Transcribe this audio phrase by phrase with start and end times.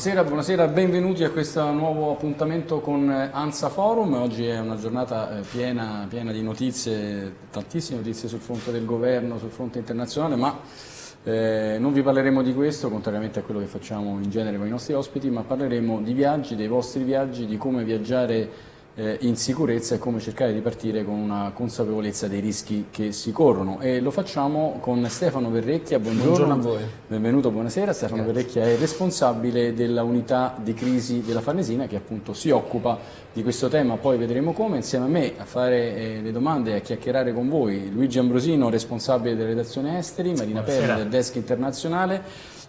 [0.00, 4.14] Buonasera, buonasera, benvenuti a questo nuovo appuntamento con ANSA Forum.
[4.14, 9.36] Oggi è una giornata eh, piena, piena di notizie, tantissime notizie sul fronte del governo,
[9.36, 10.58] sul fronte internazionale, ma
[11.22, 14.70] eh, non vi parleremo di questo, contrariamente a quello che facciamo in genere con i
[14.70, 18.48] nostri ospiti, ma parleremo di viaggi, dei vostri viaggi, di come viaggiare
[18.94, 23.32] eh, in sicurezza e come cercare di partire con una consapevolezza dei rischi che si
[23.32, 23.80] corrono.
[23.80, 26.84] E lo facciamo con Stefano Verrecchia, buongiorno, buongiorno a voi.
[27.06, 28.32] benvenuto, buonasera, Stefano Grazie.
[28.32, 32.98] Verrecchia è responsabile della unità di crisi della Farnesina che appunto si occupa
[33.32, 36.76] di questo tema, poi vedremo come, insieme a me a fare eh, le domande e
[36.76, 42.22] a chiacchierare con voi Luigi Ambrosino, responsabile della redazione esteri, Marina Perla del desk internazionale,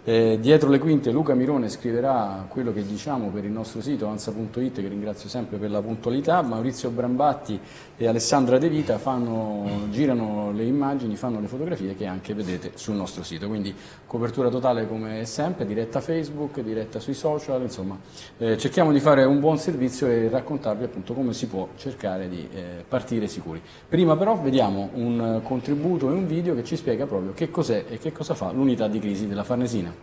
[0.04, 4.80] eh, dietro le quinte Luca Mirone scriverà quello che diciamo per il nostro sito ansa.it
[4.80, 7.60] che ringrazio sempre per la puntualità, Maurizio Brambatti
[8.02, 12.96] e Alessandra De Vita fanno, girano le immagini, fanno le fotografie che anche vedete sul
[12.96, 13.72] nostro sito, quindi
[14.08, 17.96] copertura totale come sempre, diretta Facebook, diretta sui social, insomma
[18.38, 22.48] eh, cerchiamo di fare un buon servizio e raccontarvi appunto come si può cercare di
[22.52, 23.62] eh, partire sicuri.
[23.88, 27.98] Prima però vediamo un contributo e un video che ci spiega proprio che cos'è e
[27.98, 29.94] che cosa fa l'unità di crisi della Farnesina.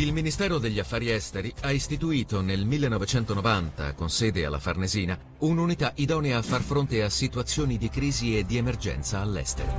[0.00, 6.38] Il Ministero degli Affari Esteri ha istituito nel 1990, con sede alla Farnesina, un'unità idonea
[6.38, 9.70] a far fronte a situazioni di crisi e di emergenza all'estero.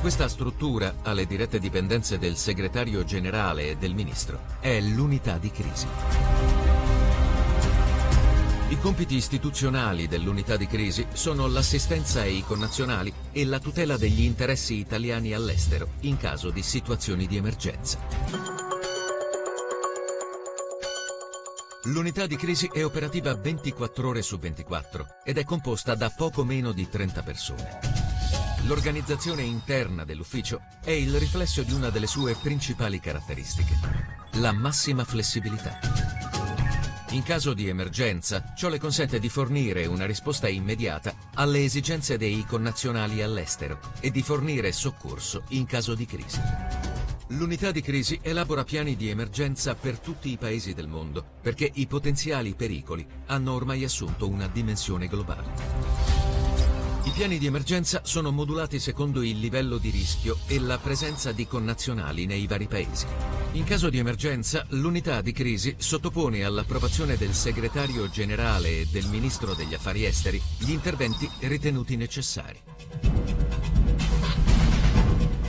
[0.00, 6.63] Questa struttura, alle dirette dipendenze del segretario generale e del ministro, è l'unità di crisi.
[8.74, 14.74] I compiti istituzionali dell'unità di crisi sono l'assistenza ai connazionali e la tutela degli interessi
[14.74, 18.00] italiani all'estero in caso di situazioni di emergenza.
[21.84, 26.72] L'unità di crisi è operativa 24 ore su 24 ed è composta da poco meno
[26.72, 27.78] di 30 persone.
[28.66, 33.78] L'organizzazione interna dell'ufficio è il riflesso di una delle sue principali caratteristiche,
[34.32, 35.78] la massima flessibilità.
[37.14, 42.44] In caso di emergenza, ciò le consente di fornire una risposta immediata alle esigenze dei
[42.44, 46.40] connazionali all'estero e di fornire soccorso in caso di crisi.
[47.28, 51.86] L'unità di crisi elabora piani di emergenza per tutti i paesi del mondo perché i
[51.86, 55.93] potenziali pericoli hanno ormai assunto una dimensione globale.
[57.06, 61.46] I piani di emergenza sono modulati secondo il livello di rischio e la presenza di
[61.46, 63.04] connazionali nei vari paesi.
[63.52, 69.52] In caso di emergenza, l'unità di crisi sottopone all'approvazione del segretario generale e del ministro
[69.52, 72.58] degli affari esteri gli interventi ritenuti necessari.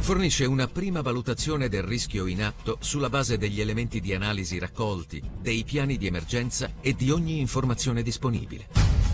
[0.01, 5.23] Fornisce una prima valutazione del rischio in atto sulla base degli elementi di analisi raccolti,
[5.39, 9.04] dei piani di emergenza e di ogni informazione disponibile.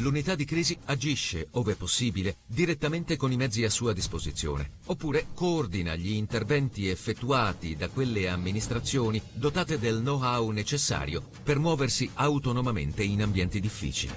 [0.00, 5.94] L'unità di crisi agisce, ove possibile, direttamente con i mezzi a sua disposizione, oppure coordina
[5.94, 13.60] gli interventi effettuati da quelle amministrazioni dotate del know-how necessario per muoversi autonomamente in ambienti
[13.60, 14.12] difficili.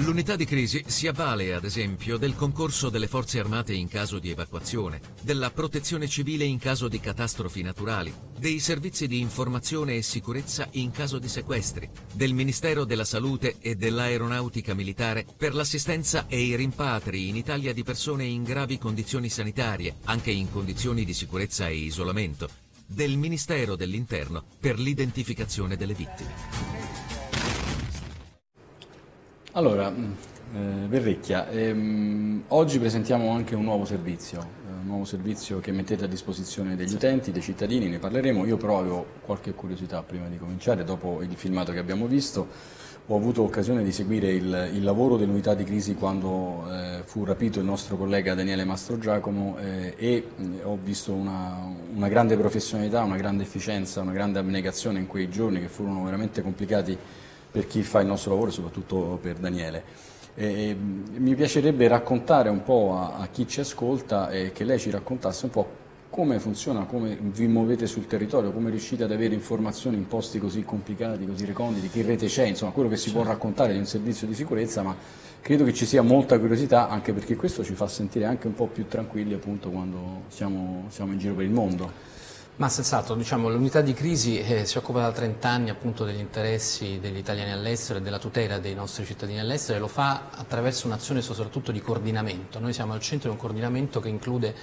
[0.00, 4.28] L'unità di crisi si avvale, ad esempio, del concorso delle forze armate in caso di
[4.28, 10.68] evacuazione, della protezione civile in caso di catastrofi naturali, dei servizi di informazione e sicurezza
[10.72, 16.54] in caso di sequestri, del Ministero della Salute e dell'Aeronautica Militare per l'assistenza e i
[16.56, 21.74] rimpatri in Italia di persone in gravi condizioni sanitarie, anche in condizioni di sicurezza e
[21.74, 22.50] isolamento,
[22.84, 27.15] del Ministero dell'Interno per l'identificazione delle vittime.
[29.56, 30.12] Allora, mm,
[30.54, 36.04] eh, Verrecchia, ehm, oggi presentiamo anche un nuovo servizio, eh, un nuovo servizio che mettete
[36.04, 38.44] a disposizione degli utenti, dei cittadini, ne parleremo.
[38.44, 42.46] Io però avevo qualche curiosità prima di cominciare, dopo il filmato che abbiamo visto.
[43.06, 47.58] Ho avuto occasione di seguire il, il lavoro dell'unità di crisi quando eh, fu rapito
[47.58, 53.02] il nostro collega Daniele Mastro Giacomo eh, e mm, ho visto una, una grande professionalità,
[53.04, 56.98] una grande efficienza, una grande abnegazione in quei giorni che furono veramente complicati
[57.56, 59.82] per chi fa il nostro lavoro e soprattutto per Daniele.
[60.34, 64.90] E, mi piacerebbe raccontare un po' a, a, chi ci ascolta e che lei ci
[64.90, 69.96] raccontasse un po' come funziona, come vi muovete sul territorio, come riuscite ad avere informazioni
[69.96, 73.72] in posti così complicati, così reconditi, che rete c'è, insomma quello che si può raccontare
[73.72, 74.94] di un servizio di sicurezza, ma
[75.40, 78.66] credo che ci sia molta curiosità anche perché questo ci fa sentire anche un po'
[78.66, 81.90] più tranquilli appunto quando siamo, siamo in giro per il mondo.
[82.58, 86.98] Ma senz'altro, diciamo, l'unità di crisi eh, si occupa da 30 anni appunto degli interessi
[86.98, 91.20] degli italiani all'estero e della tutela dei nostri cittadini all'estero e lo fa attraverso un'azione
[91.20, 92.58] soprattutto di coordinamento.
[92.58, 94.54] Noi siamo al centro di un coordinamento che include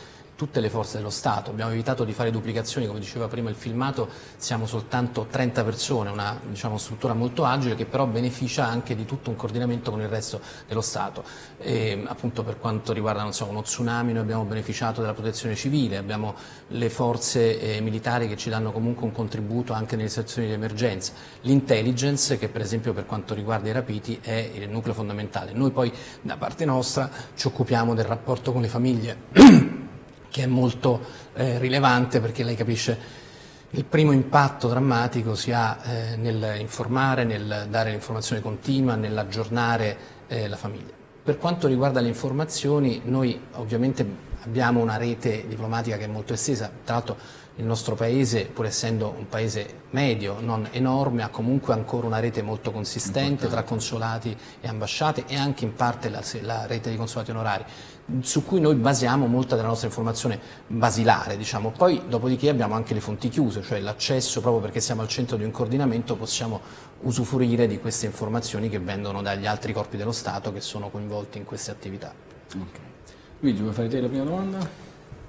[0.43, 4.09] tutte le forze dello Stato, abbiamo evitato di fare duplicazioni, come diceva prima il filmato,
[4.35, 9.29] siamo soltanto 30 persone, una diciamo, struttura molto agile che però beneficia anche di tutto
[9.29, 11.23] un coordinamento con il resto dello Stato.
[11.59, 16.35] E, appunto per quanto riguarda so, uno tsunami noi abbiamo beneficiato della protezione civile, abbiamo
[16.67, 21.13] le forze eh, militari che ci danno comunque un contributo anche nelle situazioni di emergenza,
[21.43, 25.53] l'intelligence che per esempio per quanto riguarda i rapiti è il nucleo fondamentale.
[25.53, 25.89] Noi poi
[26.19, 29.17] da parte nostra ci occupiamo del rapporto con le famiglie
[30.33, 30.99] che è molto
[31.35, 33.21] eh, rilevante perché lei capisce
[33.69, 39.97] il primo impatto drammatico si ha eh, nel informare, nel dare l'informazione continua, nell'aggiornare
[40.27, 40.91] eh, la famiglia.
[41.23, 44.05] Per quanto riguarda le informazioni, noi ovviamente
[44.43, 47.17] abbiamo una rete diplomatica che è molto estesa, tra l'altro
[47.57, 52.41] il nostro paese, pur essendo un paese medio, non enorme, ha comunque ancora una rete
[52.41, 57.29] molto consistente tra consolati e ambasciate e anche in parte la, la, rete di consolati
[57.29, 57.63] onorari,
[58.21, 61.37] su cui noi basiamo molta della nostra informazione basilare.
[61.37, 61.69] Diciamo.
[61.69, 65.43] Poi dopodiché abbiamo anche le fonti chiuse, cioè l'accesso, proprio perché siamo al centro di
[65.43, 66.59] un coordinamento, possiamo
[67.01, 71.45] usufruire di queste informazioni che vengono dagli altri corpi dello Stato che sono coinvolti in
[71.45, 72.11] queste attività.
[72.47, 72.81] Okay.
[73.41, 74.82] Luigi, vuoi fare te la prima domanda?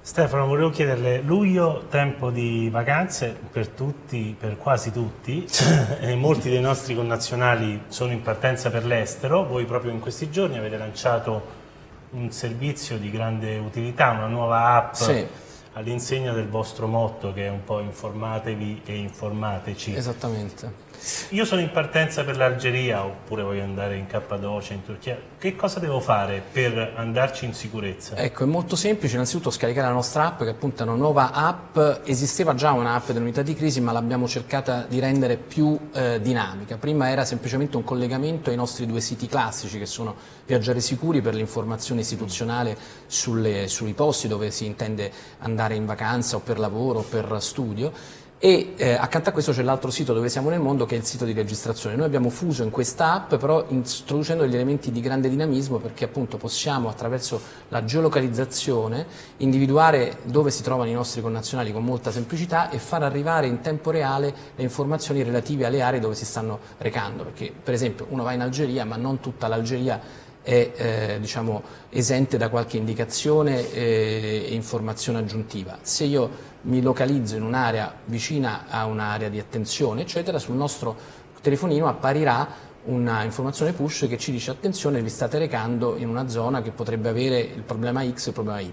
[0.05, 5.47] Stefano, volevo chiederle, luglio, tempo di vacanze per tutti, per quasi tutti,
[6.15, 10.77] molti dei nostri connazionali sono in partenza per l'estero, voi proprio in questi giorni avete
[10.77, 11.43] lanciato
[12.11, 15.25] un servizio di grande utilità, una nuova app sì.
[15.73, 19.95] all'insegna del vostro motto che è un po' informatevi e informateci.
[19.95, 20.71] Esattamente.
[21.29, 25.17] Io sono in partenza per l'Algeria oppure voglio andare in Cappadocia, in Turchia.
[25.37, 28.15] Che cosa devo fare per andarci in sicurezza?
[28.15, 29.13] Ecco, è molto semplice.
[29.13, 31.77] Innanzitutto scaricare la nostra app, che appunto è una nuova app.
[32.05, 36.77] Esisteva già un'app dell'unità di crisi, ma l'abbiamo cercata di rendere più eh, dinamica.
[36.77, 40.15] Prima era semplicemente un collegamento ai nostri due siti classici, che sono
[40.45, 42.75] Viaggiare Sicuri per l'informazione istituzionale
[43.05, 48.23] sulle, sui posti dove si intende andare in vacanza o per lavoro o per studio
[48.45, 51.03] e eh, accanto a questo c'è l'altro sito dove siamo nel mondo che è il
[51.03, 51.95] sito di registrazione.
[51.95, 56.37] Noi abbiamo fuso in questa app però introducendo degli elementi di grande dinamismo perché appunto
[56.37, 59.07] possiamo attraverso la geolocalizzazione
[59.37, 63.89] individuare dove si trovano i nostri connazionali con molta semplicità e far arrivare in tempo
[63.89, 68.33] reale le informazioni relative alle aree dove si stanno recando perché per esempio uno va
[68.33, 69.99] in Algeria ma non tutta l'Algeria
[70.43, 75.79] è eh, diciamo, esente da qualche indicazione eh, e informazione aggiuntiva.
[75.81, 80.95] Se io mi localizzo in un'area vicina a un'area di attenzione, eccetera, sul nostro
[81.41, 86.61] telefonino apparirà una informazione push che ci dice attenzione vi state recando in una zona
[86.61, 88.71] che potrebbe avere il problema X e il problema Y.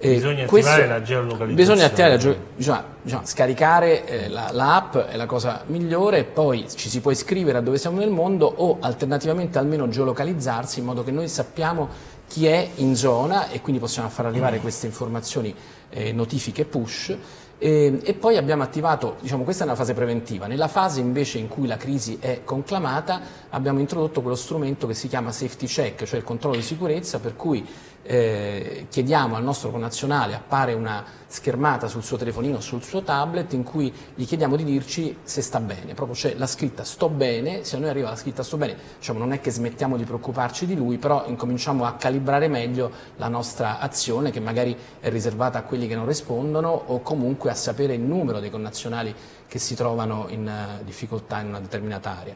[0.00, 1.54] Bisogna attivare la geolocalizzazione.
[1.54, 6.66] Bisogna attivare la geolocalizzazione, bisogna, bisogna scaricare eh, la, la, è la cosa migliore, poi
[6.72, 11.02] ci si può iscrivere a dove siamo nel mondo o alternativamente almeno geolocalizzarsi in modo
[11.02, 15.54] che noi sappiamo chi è in zona e quindi possiamo far arrivare queste informazioni,
[15.90, 17.16] eh, notifiche push.
[17.60, 21.48] E, e, poi abbiamo attivato, diciamo questa è una fase preventiva, nella fase invece in
[21.48, 23.20] cui la crisi è conclamata
[23.50, 27.34] abbiamo introdotto quello strumento che si chiama safety check, cioè il controllo di sicurezza per
[27.34, 27.66] cui
[28.04, 33.62] eh, chiediamo al nostro connazionale, appare una schermata sul suo telefonino, sul suo tablet, in
[33.62, 37.76] cui gli chiediamo di dirci se sta bene, proprio c'è la scritta sto bene, se
[37.76, 40.74] a noi arriva la scritta sto bene, diciamo, non è che smettiamo di preoccuparci di
[40.74, 45.86] lui, però incominciamo a calibrare meglio la nostra azione che magari è riservata a quelli
[45.86, 49.14] che non rispondono o comunque a sapere il numero dei connazionali
[49.46, 52.34] che si trovano in uh, difficoltà in una determinata area.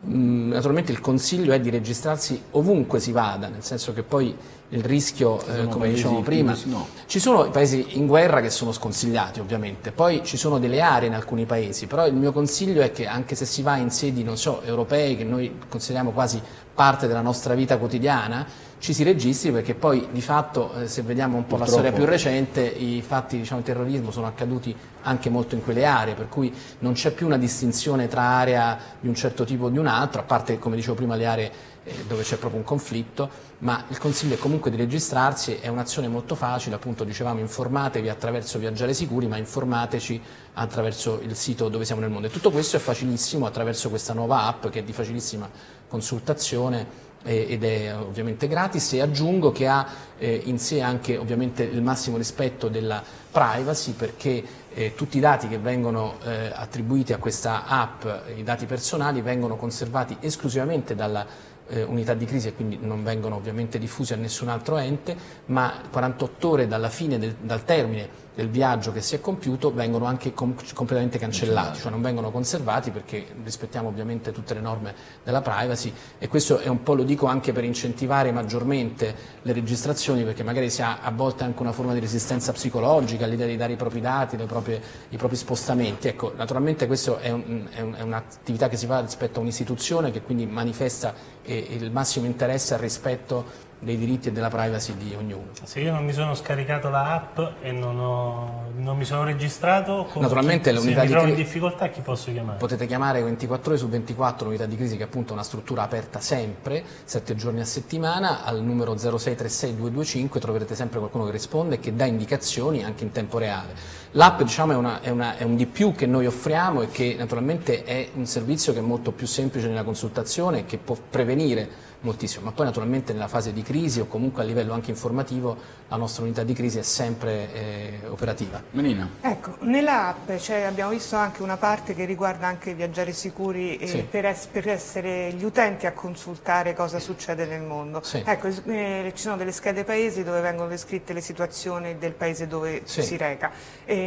[0.00, 4.34] Naturalmente il consiglio è di registrarsi ovunque si vada, nel senso che poi
[4.70, 6.88] il rischio, eh, come dicevamo prima, no.
[7.06, 11.08] ci sono i paesi in guerra che sono sconsigliati ovviamente, poi ci sono delle aree
[11.08, 14.22] in alcuni paesi, però il mio consiglio è che anche se si va in sedi,
[14.22, 16.40] non so, europee, che noi consideriamo quasi
[16.74, 18.46] parte della nostra vita quotidiana,
[18.78, 21.70] ci si registri perché poi di fatto eh, se vediamo un po' Purtroppo.
[21.70, 25.84] la storia più recente i fatti diciamo, di terrorismo sono accaduti anche molto in quelle
[25.84, 29.68] aree per cui non c'è più una distinzione tra area di un certo tipo o
[29.68, 31.52] di un'altra a parte come dicevo prima le aree
[31.84, 36.06] eh, dove c'è proprio un conflitto ma il consiglio è comunque di registrarsi è un'azione
[36.06, 40.20] molto facile appunto dicevamo informatevi attraverso Viaggiare Sicuri ma informateci
[40.54, 44.44] attraverso il sito dove siamo nel mondo e tutto questo è facilissimo attraverso questa nuova
[44.44, 45.48] app che è di facilissima
[45.88, 49.86] consultazione ed è ovviamente gratis e aggiungo che ha
[50.18, 55.48] eh, in sé anche ovviamente il massimo rispetto della privacy perché eh, tutti i dati
[55.48, 58.04] che vengono eh, attribuiti a questa app,
[58.36, 61.56] i dati personali, vengono conservati esclusivamente dalla
[61.86, 65.14] unità di crisi e quindi non vengono ovviamente diffusi a nessun altro ente,
[65.46, 68.08] ma 48 ore dalla fine del, dal termine
[68.38, 72.92] del viaggio che si è compiuto vengono anche com completamente cancellati, cioè non vengono conservati
[72.92, 77.26] perché rispettiamo ovviamente tutte le norme della privacy e questo è un po' lo dico
[77.26, 81.92] anche per incentivare maggiormente le registrazioni perché magari si ha a volte anche una forma
[81.94, 86.06] di resistenza psicologica all'idea di dare i propri dati, proprie, i propri spostamenti.
[86.06, 90.12] Ecco, naturalmente questa è, un, è, un, è un'attività che si fa rispetto a un'istituzione
[90.12, 95.14] che quindi manifesta eh, il massimo interesse al rispetto dei diritti e della privacy di
[95.16, 95.50] ognuno.
[95.62, 100.08] Se io non mi sono scaricato la app e non, ho, non mi sono registrato,
[100.14, 102.58] Naturalmente chi, l'unità se di mi trovo in difficoltà chi posso chiamare?
[102.58, 106.20] Potete chiamare 24 ore su 24 l'unità di crisi che è appunto una struttura aperta
[106.20, 111.94] sempre, 7 giorni a settimana, al numero 0636225 troverete sempre qualcuno che risponde e che
[111.94, 113.96] dà indicazioni anche in tempo reale.
[114.12, 117.14] L'app diciamo, è, una, è, una, è, un di più che noi offriamo e che
[117.18, 121.86] naturalmente è un servizio che è molto più semplice nella consultazione e che può prevenire
[122.00, 125.56] moltissimo, ma poi naturalmente nella fase di crisi o comunque a livello anche informativo
[125.88, 128.62] la nostra unità di crisi è sempre eh, operativa.
[128.72, 129.08] Menina.
[129.20, 133.86] Ecco, nella app cioè, abbiamo visto anche una parte che riguarda anche viaggiare sicuri eh,
[133.86, 134.06] sì.
[134.08, 138.00] per, es per, essere gli utenti a consultare cosa succede nel mondo.
[138.02, 138.22] Sì.
[138.24, 142.82] Ecco, eh, ci sono delle schede paesi dove vengono descritte le situazioni del paese dove
[142.84, 143.02] sì.
[143.02, 143.50] si reca.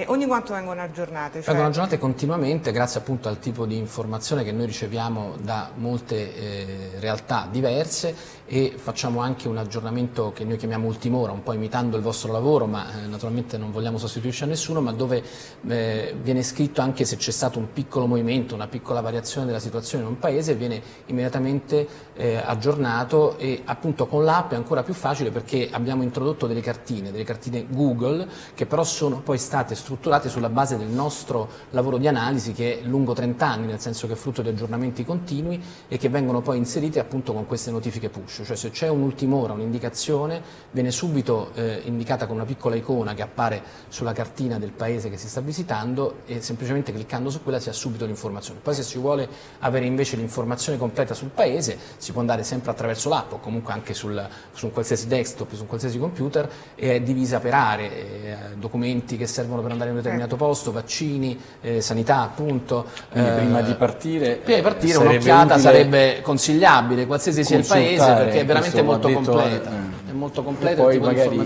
[0.07, 1.39] ogni quanto vengono aggiornate?
[1.39, 1.47] Cioè...
[1.47, 6.89] Vengono aggiornate continuamente grazie appunto al tipo di informazione che noi riceviamo da molte eh,
[6.99, 8.15] realtà diverse diverse
[8.53, 12.65] e facciamo anche un aggiornamento che noi chiamiamo ultimora, un po' imitando il vostro lavoro,
[12.65, 15.23] ma eh, naturalmente non vogliamo sostituirci a nessuno, ma dove
[15.69, 20.03] eh, viene scritto anche se c'è stato un piccolo movimento, una piccola variazione della situazione
[20.03, 25.31] in un paese, viene immediatamente eh, aggiornato e appunto con l'app è ancora più facile
[25.31, 30.49] perché abbiamo introdotto delle cartine, delle cartine Google, che però sono poi state strutturate sulla
[30.49, 34.17] base del nostro lavoro di analisi che è lungo 30 anni, nel senso che è
[34.17, 38.55] frutto di aggiornamenti continui e che vengono poi inseriti appunto con queste notifiche push, cioè
[38.55, 44.13] se c'è un'ultimora, un'indicazione, viene subito eh, indicata con una piccola icona che appare sulla
[44.13, 48.05] cartina del paese che si sta visitando e semplicemente cliccando su quella si ha subito
[48.05, 48.59] l'informazione.
[48.61, 49.27] Poi se si vuole
[49.59, 53.93] avere invece l'informazione completa sul paese si può andare sempre attraverso l'app o comunque anche
[53.93, 58.35] sul, su un qualsiasi desktop, su un qualsiasi computer e è divisa per aree, eh,
[58.55, 60.45] documenti che servono per andare in un determinato certo.
[60.45, 62.85] posto, vaccini, eh, sanità appunto.
[63.11, 68.41] Quindi prima di partire, prima di partire un'occhiata sarebbe consigliabile, qualsiasi sia il paese perché
[68.41, 69.69] è veramente molto completa.
[69.69, 70.09] Eh.
[70.09, 71.45] È molto completa poi magari quando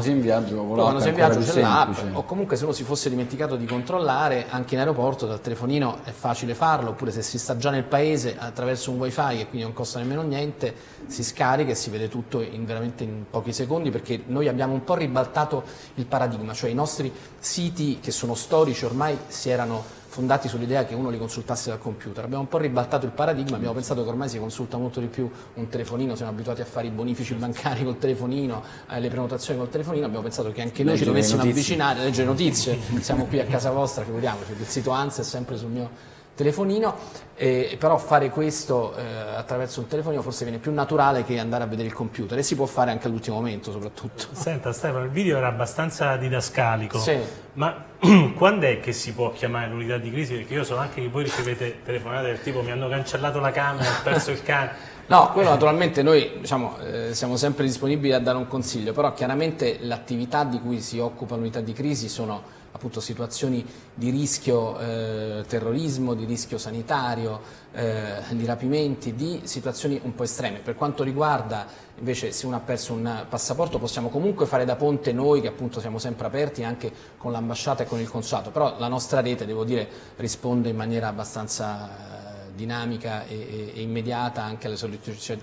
[0.00, 2.72] si è in viaggio quando si è in viaggio c'è l'app o comunque se uno
[2.72, 7.22] si fosse dimenticato di controllare anche in aeroporto dal telefonino è facile farlo oppure se
[7.22, 10.74] si sta già nel paese attraverso un wifi e quindi non costa nemmeno niente
[11.06, 14.84] si scarica e si vede tutto in veramente in pochi secondi perché noi abbiamo un
[14.84, 15.64] po' ribaltato
[15.94, 20.94] il paradigma, cioè i nostri siti che sono storici ormai si erano fondati sull'idea che
[20.94, 22.22] uno li consultasse dal computer.
[22.22, 25.28] Abbiamo un po' ribaltato il paradigma, abbiamo pensato che ormai si consulta molto di più
[25.54, 29.70] un telefonino, siamo abituati a fare i bonifici bancari col telefonino, eh, le prenotazioni col
[29.70, 33.72] telefonino, abbiamo pensato che anche noi ci dovessimo avvicinare, leggere notizie, siamo qui a casa
[33.72, 36.94] vostra, figuriamoci, il sito ANSA è sempre sul mio telefonino,
[37.36, 41.66] eh, però fare questo eh, attraverso un telefonino forse viene più naturale che andare a
[41.66, 44.26] vedere il computer e si può fare anche all'ultimo momento soprattutto.
[44.32, 47.16] Senta Stefano, il video era abbastanza didascalico, sì.
[47.54, 47.84] ma
[48.36, 50.34] quando è che si può chiamare l'unità di crisi?
[50.34, 53.88] Perché io so anche che voi ricevete telefonate del tipo mi hanno cancellato la camera,
[53.88, 54.92] ho perso il cane.
[55.06, 59.76] No, quello naturalmente noi diciamo, eh, siamo sempre disponibili a dare un consiglio, però chiaramente
[59.82, 62.42] l'attività di cui si occupa l'unità di crisi sono
[62.74, 63.64] appunto situazioni
[63.94, 67.40] di rischio eh, terrorismo, di rischio sanitario,
[67.72, 70.58] eh, di rapimenti, di situazioni un po' estreme.
[70.58, 71.66] Per quanto riguarda
[71.98, 75.78] invece se uno ha perso un passaporto possiamo comunque fare da ponte noi che appunto
[75.78, 79.64] siamo sempre aperti anche con l'ambasciata e con il consolato, però la nostra rete devo
[79.64, 82.13] dire risponde in maniera abbastanza
[82.54, 84.78] dinamica e, e, immediata anche alle,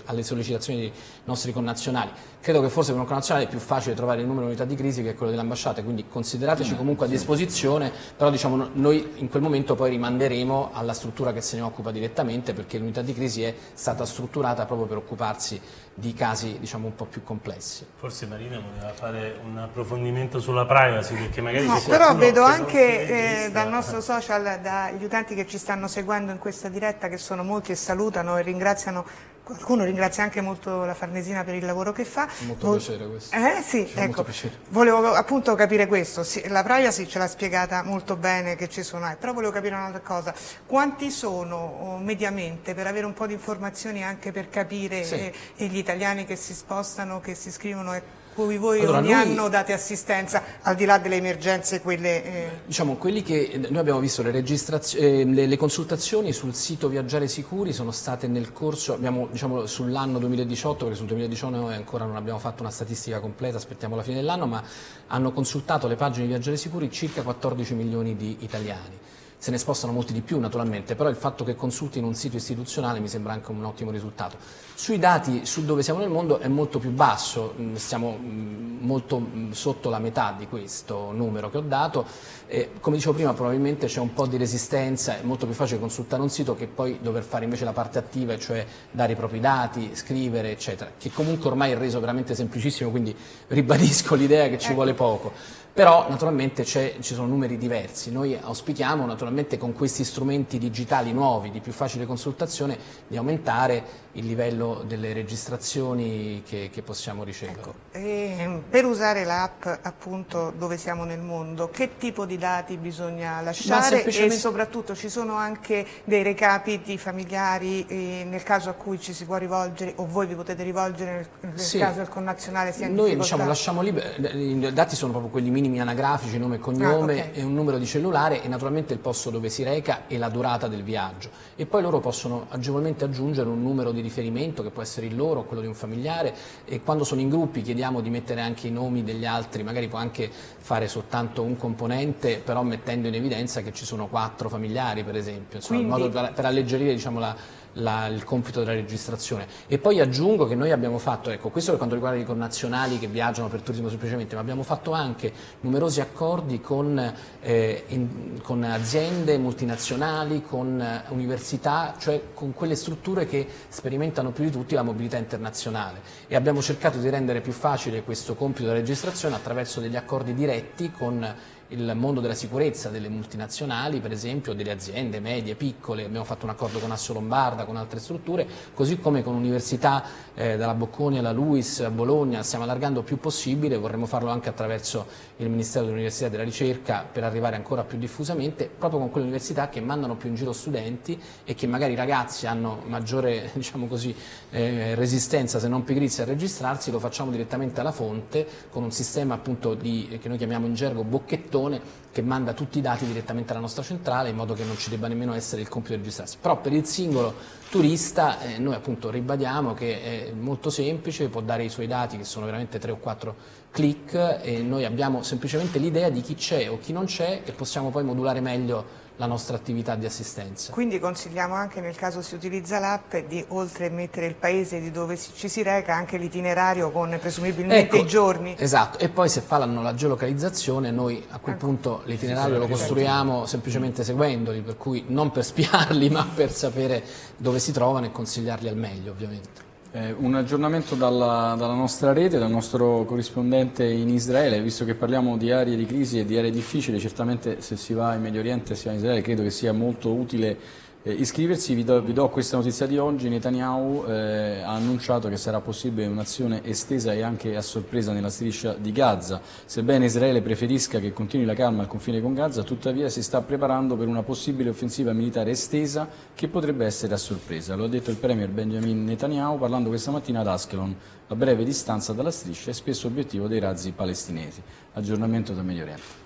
[0.06, 0.92] alle, sollecitazioni dei
[1.24, 2.10] nostri connazionali.
[2.40, 4.74] Credo che forse per un connazionale è più facile trovare il numero di unità di
[4.74, 9.74] crisi che quello dell'ambasciata, quindi considerateci comunque a disposizione, però diciamo, noi in quel momento
[9.74, 14.04] poi rimanderemo alla struttura che se ne occupa direttamente perché l'unità di crisi è stata
[14.04, 15.60] strutturata proprio per occuparsi
[15.94, 17.86] di casi diciamo, un po' più complessi.
[17.96, 21.66] Forse Marina voleva fare un approfondimento sulla privacy perché magari...
[21.66, 26.38] No, però vedo anche eh, dal nostro social, dagli utenti che ci stanno seguendo in
[26.38, 29.04] questa diretta che sono molti e salutano e ringraziano
[29.44, 32.28] Qualcuno ringrazia anche molto la Farnesina per il lavoro che fa.
[32.46, 33.34] Molto Vol piacere questo.
[33.34, 34.24] Eh sì, ecco.
[34.68, 36.22] Volevo appunto capire questo.
[36.22, 39.74] Sì, la privacy ce l'ha spiegata molto bene che ci sono, eh, però volevo capire
[39.74, 40.32] un'altra cosa.
[40.64, 45.32] Quanti sono oh, mediamente per avere un po' di informazioni anche per capire sì.
[45.56, 48.00] eh, gli italiani che si spostano, che si iscrivono?
[48.34, 52.24] Cui voi allora, ogni noi, anno date assistenza, al di là delle emergenze, quelle...
[52.24, 52.50] Eh...
[52.66, 57.72] Diciamo, quelli che noi abbiamo visto, le, eh, le, le, consultazioni sul sito Viaggiare Sicuri
[57.72, 62.62] sono state nel corso, abbiamo diciamo, sull'anno 2018, perché sul 2019 ancora non abbiamo fatto
[62.62, 64.62] una statistica completa, aspettiamo la fine dell'anno, ma
[65.08, 69.10] hanno consultato le pagine di Viaggiare Sicuri circa 14 milioni di italiani
[69.42, 73.00] se ne spostano molti di più naturalmente, però il fatto che consultino un sito istituzionale
[73.00, 74.36] mi sembra anche un ottimo risultato.
[74.72, 79.18] Sui dati su dove siamo nel mondo è molto più basso, mm, siamo mm, molto
[79.18, 82.06] mm, sotto la metà di questo numero che ho dato,
[82.46, 86.22] e, come dicevo prima probabilmente c'è un po' di resistenza, è molto più facile consultare
[86.22, 89.90] un sito che poi dover fare invece la parte attiva, cioè dare i propri dati,
[89.94, 93.12] scrivere eccetera, che comunque ormai è reso veramente semplicissimo, quindi
[93.48, 94.74] ribadisco l'idea che ci ecco.
[94.74, 95.32] vuole poco.
[95.74, 101.60] Però naturalmente ci sono numeri diversi, noi auspichiamo naturalmente con questi strumenti digitali nuovi di
[101.60, 102.76] più facile consultazione
[103.06, 107.58] di aumentare il livello delle registrazioni che, che possiamo ricevere.
[107.60, 107.74] Ecco.
[107.92, 113.96] Ehm, per usare l'app appunto dove siamo nel mondo, che tipo di dati bisogna lasciare
[113.96, 114.34] semplicemente...
[114.34, 119.24] e soprattutto ci sono anche dei recapiti familiari eh, nel caso a cui ci si
[119.24, 121.78] può rivolgere o voi vi potete rivolgere nel, sì.
[121.78, 125.80] caso il connazionale sia in Noi diciamo lasciamo libero, i dati sono proprio quelli minimi
[125.80, 127.40] anagrafici, nome e cognome ah, okay.
[127.40, 130.68] e un numero di cellulare e naturalmente il posto dove si reca e la durata
[130.68, 135.06] del viaggio e poi loro possono agevolmente aggiungere un numero di riferimento che può essere
[135.06, 138.40] il loro o quello di un familiare e quando sono in gruppi chiediamo di mettere
[138.40, 143.14] anche i nomi degli altri, magari può anche fare soltanto un componente però mettendo in
[143.14, 146.30] evidenza che ci sono quattro familiari per esempio, insomma, Quindi...
[146.34, 147.36] per alleggerire diciamo, la,
[147.74, 149.46] la, il compito della registrazione.
[149.66, 153.06] E poi aggiungo che noi abbiamo fatto, ecco, questo per quanto riguarda i connazionali che
[153.06, 159.38] viaggiano per turismo semplicemente, ma abbiamo fatto anche numerosi accordi con, eh, in, con aziende
[159.38, 165.16] multinazionali, con eh, università, cioè con quelle strutture che sperimentano più di tutti la mobilità
[165.16, 170.34] internazionale e abbiamo cercato di rendere più facile questo compito della registrazione attraverso degli accordi
[170.34, 171.34] diretti con
[171.72, 176.50] il mondo della sicurezza delle multinazionali, per esempio delle aziende medie, piccole, abbiamo fatto un
[176.50, 181.32] accordo con Asso Lombarda, con altre strutture, così come con università eh, dalla Bocconi alla
[181.32, 185.06] Luis, a Bologna, stiamo allargando più possibile, vorremmo farlo anche attraverso
[185.38, 189.68] il Ministero dell'Università e della Ricerca per arrivare ancora più diffusamente, proprio con quelle università
[189.68, 194.14] che mandano più in giro studenti e che magari i ragazzi hanno maggiore diciamo così,
[194.50, 199.34] eh, resistenza se non pigrizia a registrarsi, lo facciamo direttamente alla fonte con un sistema
[199.34, 203.52] appunto di, che noi chiamiamo in gergo bocchettone persone che manda tutti i dati direttamente
[203.52, 206.36] alla nostra centrale in modo che non ci debba nemmeno essere il compito di registrarsi.
[206.40, 207.34] Però per il singolo
[207.70, 212.24] turista eh, noi appunto ribadiamo che è molto semplice, può dare i suoi dati che
[212.24, 216.78] sono veramente tre o quattro clic e noi abbiamo semplicemente l'idea di chi c'è o
[216.78, 220.72] chi non c'è e possiamo poi modulare meglio la nostra attività di assistenza.
[220.72, 224.90] Quindi consigliamo anche nel caso si utilizza l'app di oltre a mettere il paese di
[224.90, 228.56] dove ci si reca anche l'itinerario con presumibilmente ecco, i giorni.
[228.58, 231.66] Esatto, e poi se fanno la geolocalizzazione noi a quel ecco.
[231.66, 237.04] punto l'itinerario lo costruiamo semplicemente seguendoli, per cui non per spiarli ma per sapere
[237.36, 239.71] dove si trovano e consigliarli al meglio ovviamente.
[239.94, 245.36] Eh, un aggiornamento dalla, dalla, nostra rete, dal nostro corrispondente in Israele, visto che parliamo
[245.36, 248.72] di aree di crisi e di aree difficili, certamente se si va in Medio Oriente
[248.72, 250.56] e si va in Israele credo che sia molto utile
[251.04, 255.36] eh, iscriversi, vi do, vi do, questa notizia di oggi, Netanyahu eh, ha annunciato che
[255.36, 259.40] sarà possibile un'azione estesa e anche a sorpresa nella striscia di Gaza.
[259.64, 263.96] Sebbene Israele preferisca che continui la calma al confine con Gaza, tuttavia si sta preparando
[263.96, 267.74] per una possibile offensiva militare estesa che potrebbe essere a sorpresa.
[267.74, 272.12] Lo ha detto il Premier Benjamin Netanyahu parlando questa mattina ad Askelon, a breve distanza
[272.12, 274.62] dalla striscia e spesso obiettivo dei razzi palestinesi.
[274.92, 276.20] Aggiornamento da Medio Oriente.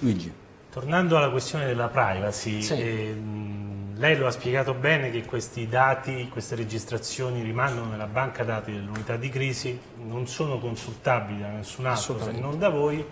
[0.00, 0.48] Luigi.
[0.70, 2.74] Tornando alla questione della privacy, sì.
[2.74, 3.16] eh,
[3.96, 9.16] lei lo ha spiegato bene che questi dati, queste registrazioni rimangono nella banca dati dell'unità
[9.16, 13.04] di crisi, non sono consultabili da nessun altro se non da voi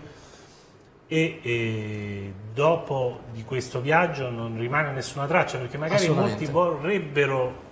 [1.11, 7.67] e, e, dopo di questo viaggio non rimane nessuna traccia perché magari molti vorrebbero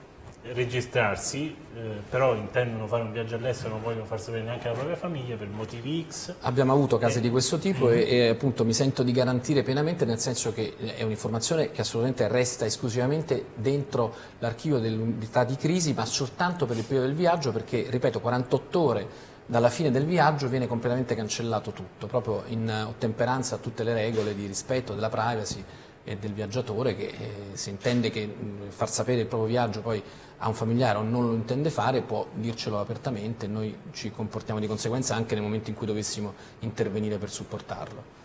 [0.53, 1.79] registrarsi, eh,
[2.09, 5.47] però intendono fare un viaggio all'estero, non vogliono far sapere neanche alla propria famiglia per
[5.47, 6.35] motivi X.
[6.41, 7.21] Abbiamo avuto casi e...
[7.21, 11.03] di questo tipo e, e, appunto mi sento di garantire pienamente nel senso che è
[11.03, 17.07] un'informazione che assolutamente resta esclusivamente dentro l'archivio dell'unità di crisi, ma soltanto per il periodo
[17.07, 19.07] del viaggio perché, ripeto, 48 ore
[19.45, 24.35] dalla fine del viaggio viene completamente cancellato tutto, proprio in ottemperanza a tutte le regole
[24.35, 25.63] di rispetto della privacy
[26.07, 30.01] e del viaggiatore che eh, se intende che mh, far sapere il proprio viaggio poi
[30.39, 34.59] a un familiare o non lo intende fare può dircelo apertamente e noi ci comportiamo
[34.59, 38.15] di conseguenza anche nel momento in cui dovessimo intervenire per supportarlo.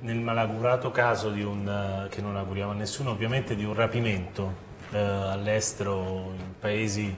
[0.00, 6.32] Nel malaugurato caso un, che non auguriamo a nessuno ovviamente di un rapimento eh, all'estero
[6.36, 7.16] in paesi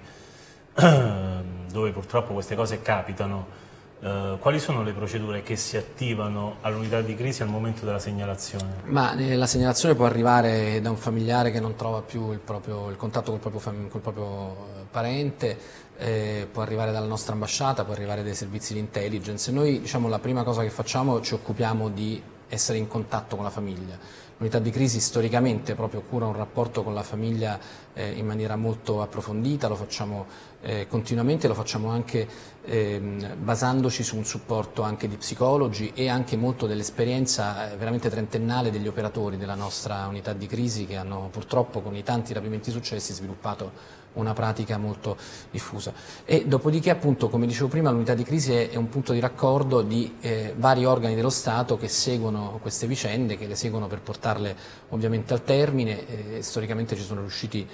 [0.75, 3.63] dove purtroppo queste cose capitano
[4.05, 8.83] Uh, quali sono le procedure che si attivano all'unità di crisi al momento della segnalazione?
[8.85, 12.91] Ma, eh, la segnalazione può arrivare da un familiare che non trova più il, proprio,
[12.91, 15.59] il contatto col proprio, col proprio eh, parente,
[15.97, 19.51] eh, può arrivare dalla nostra ambasciata, può arrivare dai servizi di intelligence.
[19.51, 23.51] Noi diciamo, la prima cosa che facciamo ci occupiamo di essere in contatto con la
[23.51, 23.99] famiglia.
[24.37, 27.57] L'unità di crisi storicamente proprio cura un rapporto con la famiglia
[27.93, 30.27] eh, in maniera molto approfondita, lo facciamo
[30.63, 32.27] eh, continuamente, lo facciamo anche
[32.65, 38.73] ehm, basandoci su un supporto anche di psicologi e anche molto dell'esperienza eh, veramente trentennale
[38.73, 43.13] degli operatori della nostra unità di crisi che hanno purtroppo con i tanti rapimenti successi
[43.13, 45.17] sviluppato una pratica molto
[45.51, 45.93] diffusa.
[46.25, 50.17] E dopodiché appunto, come dicevo prima, l'unità di crisi è, un punto di raccordo di
[50.21, 54.57] eh, vari organi dello Stato che seguono queste vicende, che le seguono per portarle
[54.91, 57.67] ovviamente al termine, eh, storicamente ci sono riusciti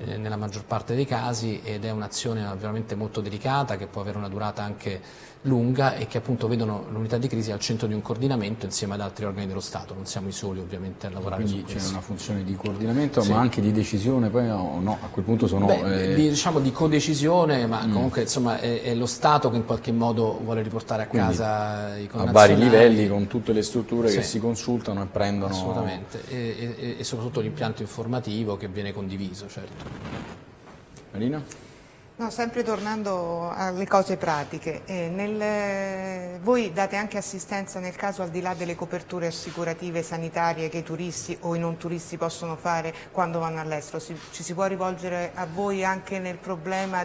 [0.00, 4.18] eh, nella maggior parte dei casi ed è un'azione veramente molto delicata che può avere
[4.18, 5.00] una durata anche
[5.42, 9.00] lunga e che appunto vedono l'unità di crisi al centro di un coordinamento insieme ad
[9.00, 12.00] altri organi dello Stato, non siamo i soli ovviamente a lavorare Quindi su c'è una
[12.00, 13.30] funzione di coordinamento sì.
[13.30, 15.66] ma anche di decisione, poi no, no a quel punto sono...
[15.66, 16.14] Beh, eh...
[16.14, 17.92] di, diciamo di codecisione, ma mm.
[17.92, 21.96] comunque insomma è, è, lo Stato che in qualche modo vuole riportare a Quindi, casa
[21.96, 22.28] i connazionali.
[22.28, 24.16] A vari livelli con tutte le strutture sì.
[24.16, 25.52] che si consultano e prendono...
[25.52, 29.84] Assolutamente, e, e, e soprattutto l'impianto informativo che viene condiviso, certo.
[31.12, 31.67] Marina?
[32.18, 38.30] No, sempre tornando alle cose pratiche, eh, nel, voi date anche assistenza nel caso al
[38.30, 42.92] di là delle coperture assicurative sanitarie che i turisti o i non turisti possono fare
[43.12, 44.02] quando vanno all'estero,
[44.32, 46.40] ci si può rivolgere a voi anche nel,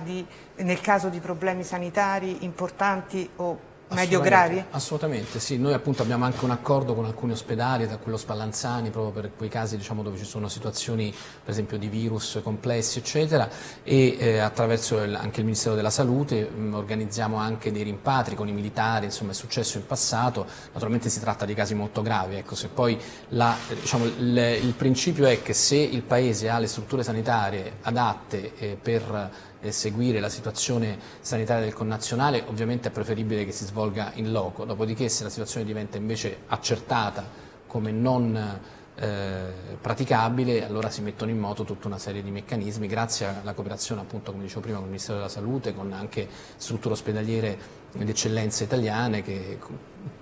[0.02, 4.64] di, nel caso di problemi sanitari importanti o medio gravi?
[4.72, 5.58] Assolutamente, sì.
[5.58, 9.50] Noi appunto abbiamo anche un accordo con alcuni ospedali, da quello Spallanzani, proprio per quei
[9.50, 13.50] casi diciamo, dove ci sono situazioni per esempio di virus complessi eccetera
[13.84, 18.36] e eh, attraverso il, anche il Ministero della Salute mh, mm, organizziamo anche dei rimpatri
[18.36, 22.36] con i militari, insomma è successo in passato, naturalmente si tratta di casi molto gravi,
[22.36, 26.68] ecco, se poi la, diciamo, il, il, principio è che se il Paese ha le
[26.68, 33.45] strutture sanitarie adatte eh, per eh, seguire la situazione sanitaria del connazionale, ovviamente è preferibile
[33.45, 37.26] che si svolga in loco, dopodiché se la situazione diventa invece accertata
[37.65, 38.60] come non
[38.95, 39.45] eh,
[39.82, 44.32] praticabile, allora si mettono in moto tutta una serie di meccanismi grazie alla cooperazione appunto
[44.32, 47.58] come dicevo prima con il Ministero della Salute, con anche strutture ospedaliere
[47.93, 49.58] di eccellenza italiane che,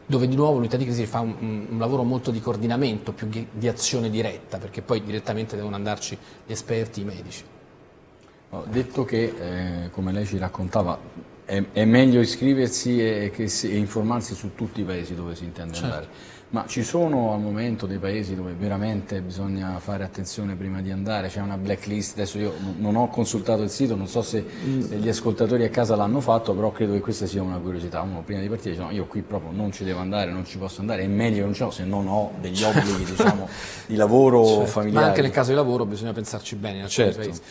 [0.06, 3.68] dove di nuovo l'unità di crisi fa un, un, lavoro molto di coordinamento più di,
[3.68, 7.44] azione diretta perché poi direttamente devono andarci gli esperti, i medici.
[8.70, 11.00] Detto che, eh, come lei ci raccontava,
[11.46, 15.74] è, è meglio iscriversi e, si, e, informarsi su tutti i paesi dove si intende
[15.74, 15.86] certo.
[15.86, 16.08] andare,
[16.50, 21.30] ma ci sono al momento dei paesi dove veramente bisogna fare attenzione prima di andare,
[21.30, 24.82] c'è una blacklist, adesso io non ho consultato il sito, non so se mm.
[24.96, 28.42] gli ascoltatori a casa l'hanno fatto, però credo che questa sia una curiosità, uno prima
[28.42, 31.04] di partire dice no, io qui proprio non ci devo andare, non ci posso andare,
[31.04, 33.48] è meglio che non ce l'ho se non ho degli obblighi diciamo,
[33.88, 34.66] di lavoro certo.
[34.66, 35.06] familiare.
[35.06, 37.18] Ma anche nel caso di lavoro bisogna pensarci bene in certo.
[37.20, 37.42] paesi.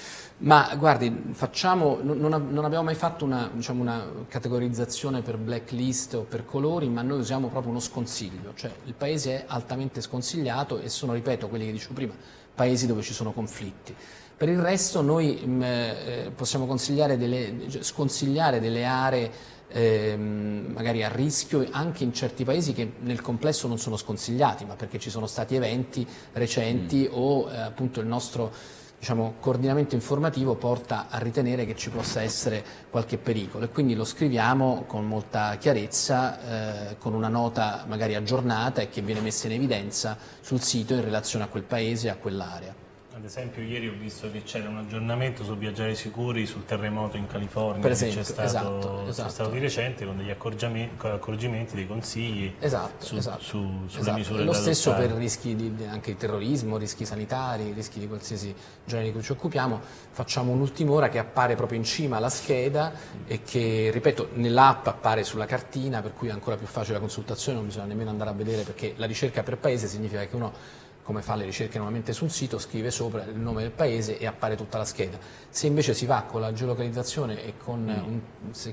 [0.43, 6.23] Ma guardi, facciamo, non, non, abbiamo mai fatto una, diciamo, una, categorizzazione per blacklist o
[6.23, 10.89] per colori, ma noi usiamo proprio uno sconsiglio, cioè il paese è altamente sconsigliato e
[10.89, 12.15] sono, ripeto, quelli che dicevo prima,
[12.55, 13.95] paesi dove ci sono conflitti.
[14.35, 19.31] Per il resto noi mh, mm, eh, possiamo delle, sconsigliare delle aree
[19.69, 24.75] eh, magari a rischio anche in certi paesi che nel complesso non sono sconsigliati, ma
[24.75, 27.13] perché ci sono stati eventi recenti mm.
[27.13, 32.63] o eh, appunto il nostro diciamo, coordinamento informativo porta a ritenere che ci possa essere
[32.91, 38.83] qualche pericolo e quindi lo scriviamo con molta chiarezza, eh, con una nota magari aggiornata
[38.83, 42.17] e che viene messa in evidenza sul sito in relazione a quel paese e a
[42.17, 42.90] quell'area.
[43.21, 47.27] Ad esempio ieri ho visto che c'era un aggiornamento su viaggiare sicuri sul terremoto in
[47.27, 49.29] California per esempio, che c'è stato, esatto, esatto.
[49.29, 54.17] stato, di recente con degli accorgimenti, dei consigli esatto, su, esatto, su, sulle esatto.
[54.17, 55.13] misure Lo stesso adottare.
[55.13, 58.55] per rischi di, anche di terrorismo, rischi sanitari, rischi di qualsiasi
[58.87, 59.79] genere di cui ci occupiamo.
[60.13, 62.91] Facciamo un'ultima ora che appare proprio in cima alla scheda
[63.27, 67.59] e che, ripeto, nell'app appare sulla cartina per cui è ancora più facile la consultazione,
[67.59, 71.23] non bisogna nemmeno andare a vedere perché la ricerca per paese significa che uno come
[71.23, 74.79] fa le ricerche normalmente sul sito, scrive sopra il nome del paese e appare tutta
[74.79, 75.19] la scheda.
[75.49, 78.09] Se invece si va con la geolocalizzazione e con mm.
[78.09, 78.21] un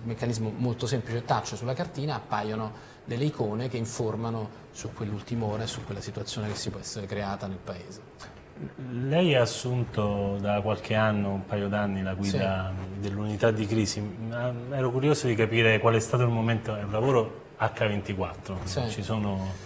[0.04, 5.68] meccanismo molto semplice touch sulla cartina, appaiono delle icone che informano su quell'ultima ora e
[5.68, 8.02] su quella situazione che si può essere creata nel paese.
[8.90, 13.00] Lei ha assunto da qualche anno, un paio d'anni, la guida sì.
[13.00, 14.04] dell'unità di crisi.
[14.72, 18.90] Ero curioso di capire qual è stato il momento, è un lavoro H24, sì.
[18.90, 19.66] ci sono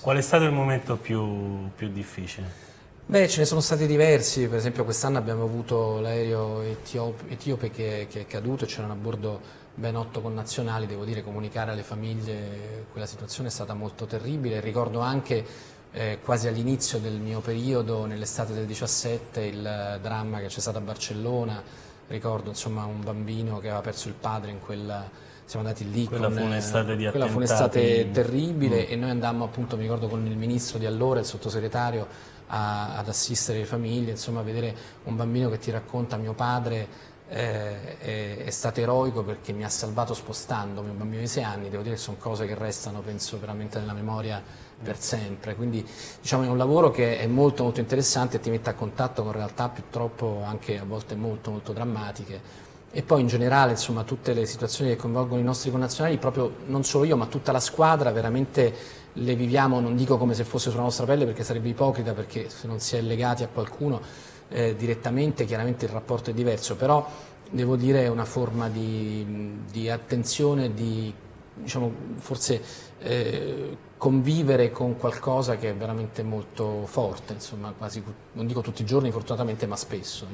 [0.00, 2.68] Qual è stato il momento più, più difficile?
[3.10, 8.20] Beh, ce ne sono stati diversi, per esempio quest'anno abbiamo avuto l'aereo etiope che, che,
[8.20, 9.40] è caduto c'erano a bordo
[9.74, 15.00] ben otto connazionali, devo dire comunicare alle famiglie quella situazione è stata molto terribile, ricordo
[15.00, 15.44] anche
[15.90, 20.82] eh, quasi all'inizio del mio periodo, nell'estate del 17, il dramma che c'è stato a
[20.82, 21.60] Barcellona,
[22.06, 25.08] ricordo insomma un bambino che aveva perso il padre in quella
[25.50, 28.92] siamo andati lì quella con fu un'estate di quella fu un'estate terribile mm.
[28.92, 32.06] e noi andammo appunto mi ricordo con il ministro di allora il sottosegretario
[32.46, 37.08] a, ad assistere le famiglie insomma a vedere un bambino che ti racconta mio padre
[37.30, 41.68] eh, è, è, stato eroico perché mi ha salvato spostandomi un bambino di sei anni
[41.68, 44.40] devo dire che sono cose che restano penso veramente nella memoria
[44.82, 45.56] per sempre.
[45.56, 45.86] Quindi
[46.20, 49.32] diciamo è un lavoro che è molto molto interessante e ti mette a contatto con
[49.32, 54.46] realtà purtroppo anche a volte molto molto drammatiche e poi in generale insomma, tutte le
[54.46, 58.74] situazioni che coinvolgono i nostri connazionali, proprio non solo io ma tutta la squadra, veramente
[59.14, 62.66] le viviamo, non dico come se fosse sulla nostra pelle perché sarebbe ipocrita perché se
[62.66, 64.00] non si è legati a qualcuno
[64.48, 67.08] eh, direttamente chiaramente il rapporto è diverso, però
[67.50, 71.12] devo dire è una forma di, di attenzione, di
[71.54, 72.62] diciamo, forse
[72.98, 78.86] eh, convivere con qualcosa che è veramente molto forte, insomma, quasi, non dico tutti i
[78.86, 80.26] giorni fortunatamente ma spesso.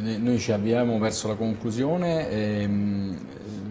[0.00, 3.18] Noi ci avviamo verso la conclusione e, ehm,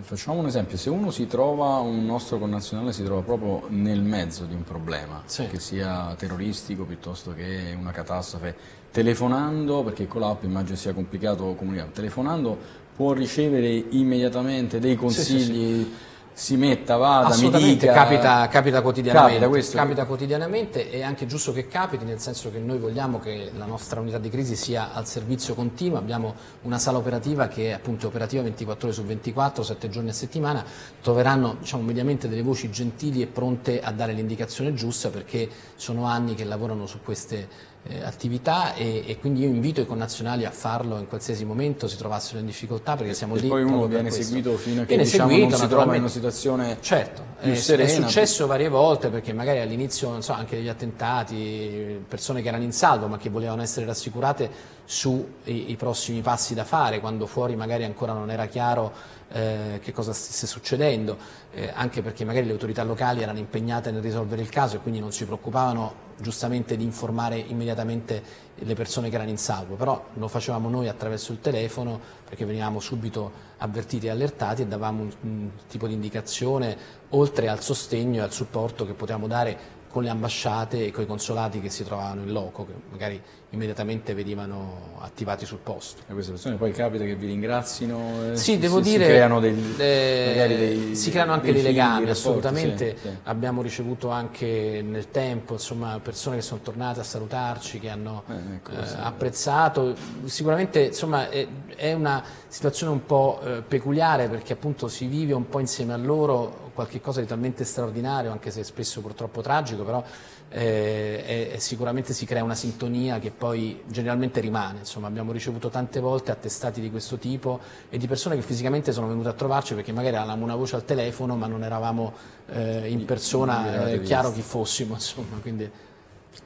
[0.02, 4.46] facciamo un esempio, se uno si trova, un nostro connazionale si trova proprio nel mezzo
[4.46, 5.48] di un problema, sì.
[5.48, 8.56] che sia terroristico piuttosto che una catastrofe,
[8.92, 12.58] telefonando, perché con l'app immagino sia complicato comunicare, telefonando
[12.96, 15.78] può ricevere immediatamente dei consigli...
[15.78, 21.28] Sì, sì, si metta, vada, Assolutamente, capita, capita, quotidianamente, capita, capita, quotidianamente e è anche
[21.28, 24.94] giusto che capiti, nel senso che noi vogliamo che la nostra unità di crisi sia
[24.94, 29.64] al servizio continuo, abbiamo una sala operativa che è appunto operativa 24 ore su 24,
[29.64, 30.66] 7 giorni a settimana,
[31.02, 36.36] troveranno diciamo, mediamente delle voci gentili e pronte a dare l'indicazione giusta perché sono anni
[36.36, 37.48] che lavorano su queste
[37.88, 41.98] eh, attività e, e, quindi io invito i connazionali a farlo in qualsiasi momento si
[41.98, 45.30] trovassero in difficoltà perché siamo e lì poi uno viene seguito fino a che diciamo,
[45.30, 47.90] seguito, non si trova in una situazione certo, più è, serena.
[47.90, 52.72] È successo varie volte perché magari all'inizio so, anche degli attentati, persone che erano in
[52.72, 54.50] salvo ma che volevano essere rassicurate
[54.86, 58.94] sui prossimi passi da fare, quando fuori magari ancora non era chiaro
[59.32, 61.18] eh, che cosa stesse succedendo,
[61.52, 65.00] eh, anche perché magari le autorità locali erano impegnate nel risolvere il caso e quindi
[65.00, 68.24] non si preoccupavano giustamente di informare immediatamente
[68.56, 72.80] le persone che erano in salvo, però lo facevamo noi attraverso il telefono perché venivamo
[72.80, 76.78] subito avvertiti e allertati e davamo un, un tipo di indicazione
[77.10, 81.08] oltre al sostegno e al supporto che potevamo dare con le ambasciate e con i
[81.08, 83.22] consolati che si trovavano in loco, che magari
[83.56, 86.02] immediatamente venivano attivati sul posto.
[86.08, 88.32] E queste persone poi capita che vi ringrazino?
[88.32, 91.72] Eh, sì, devo si, dire, si creano, degli, eh, dei, si creano anche dei, dei
[91.72, 92.98] legami, assolutamente.
[92.98, 93.16] Sì, sì.
[93.24, 98.56] Abbiamo ricevuto anche nel tempo insomma, persone che sono tornate a salutarci, che hanno eh,
[98.56, 99.96] ecco, eh, apprezzato.
[100.26, 105.48] Sicuramente insomma, è, è, una situazione un po' eh, peculiare perché appunto si vive un
[105.48, 110.04] po' insieme a loro qualcosa di talmente straordinario, anche se spesso purtroppo tragico, però
[110.50, 114.80] eh, e, sicuramente si crea una sintonia che poi generalmente rimane.
[114.80, 117.60] Insomma, abbiamo ricevuto tante volte attestati di questo tipo
[117.90, 120.86] e di persone che fisicamente sono venute a trovarci perché magari avevamo una voce al
[120.86, 122.14] telefono ma non eravamo
[122.48, 124.94] eh, in persona eh, chiaro chi fossimo.
[124.96, 125.70] Insomma, quindi...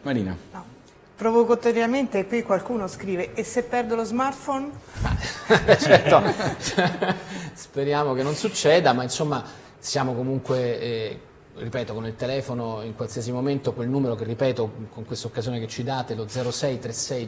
[0.04, 0.38] Marina.
[0.54, 0.78] No.
[1.20, 4.70] Provocatoriamente qui qualcuno scrive e se perdo lo smartphone?
[5.78, 6.24] certo,
[7.52, 9.44] speriamo che non succeda, ma insomma
[9.80, 11.20] siamo comunque eh,
[11.60, 15.68] ripeto, con il telefono in qualsiasi momento quel numero che ripeto con questa occasione che
[15.68, 17.28] ci date, lo 0636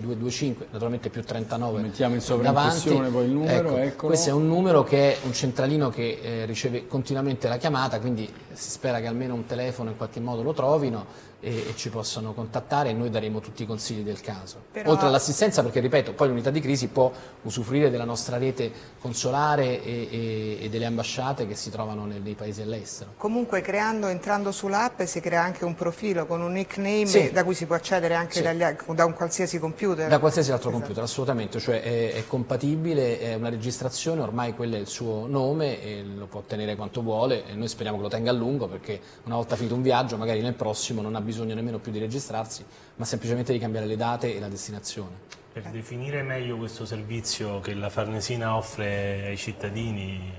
[0.72, 5.14] naturalmente più 39 mettiamo in sovraimpressione poi il numero, ecco, questo è un numero che
[5.14, 9.46] è un centralino che eh, riceve continuamente la chiamata, quindi si spera che almeno un
[9.46, 13.63] telefono in qualche modo lo trovino e, e, ci possano contattare e noi daremo tutti
[13.63, 14.58] i consigli del caso.
[14.71, 14.91] Però...
[14.91, 20.08] Oltre all'assistenza perché, ripeto, poi l'unità di crisi può usufruire della nostra rete consolare e,
[20.12, 23.13] e, e delle ambasciate che si trovano nei, nei paesi all'estero.
[23.17, 27.32] Comunque creando, entrando sull'app si crea anche un profilo con un nickname sì.
[27.32, 28.41] da cui si può accedere anche sì.
[28.41, 30.08] dagli, da un qualsiasi computer.
[30.08, 30.84] Da qualsiasi altro esatto.
[30.84, 35.82] computer, assolutamente, cioè è, è, compatibile, è una registrazione, ormai quello è il suo nome
[35.82, 38.99] e lo può tenere quanto vuole e noi speriamo che lo tenga a lungo perché
[39.23, 42.65] una volta finito un viaggio magari nel prossimo non ha bisogno nemmeno più di registrarsi,
[42.98, 45.39] ma semplicemente di cambiare le date e la destinazione.
[45.54, 50.32] Per definire meglio questo servizio che la Farnesina offre ai cittadini,